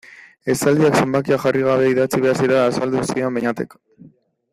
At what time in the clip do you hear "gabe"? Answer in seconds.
1.67-1.91